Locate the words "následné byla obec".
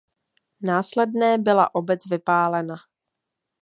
0.61-2.05